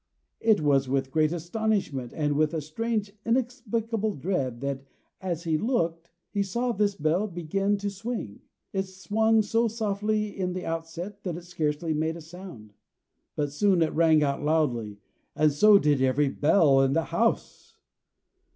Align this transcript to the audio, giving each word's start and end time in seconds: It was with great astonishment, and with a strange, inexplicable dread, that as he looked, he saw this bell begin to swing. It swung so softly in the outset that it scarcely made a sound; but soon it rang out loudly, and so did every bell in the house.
It 0.39 0.61
was 0.61 0.89
with 0.89 1.11
great 1.11 1.31
astonishment, 1.31 2.11
and 2.15 2.35
with 2.35 2.55
a 2.55 2.59
strange, 2.61 3.11
inexplicable 3.23 4.15
dread, 4.15 4.59
that 4.61 4.83
as 5.21 5.43
he 5.43 5.59
looked, 5.59 6.09
he 6.31 6.41
saw 6.41 6.71
this 6.71 6.95
bell 6.95 7.27
begin 7.27 7.77
to 7.77 7.89
swing. 7.91 8.41
It 8.73 8.87
swung 8.87 9.43
so 9.43 9.67
softly 9.67 10.35
in 10.35 10.53
the 10.53 10.65
outset 10.65 11.21
that 11.21 11.37
it 11.37 11.43
scarcely 11.45 11.93
made 11.93 12.17
a 12.17 12.21
sound; 12.21 12.73
but 13.35 13.51
soon 13.53 13.83
it 13.83 13.93
rang 13.93 14.23
out 14.23 14.43
loudly, 14.43 14.97
and 15.35 15.51
so 15.51 15.77
did 15.77 16.01
every 16.01 16.29
bell 16.29 16.81
in 16.81 16.93
the 16.93 17.03
house. 17.13 17.75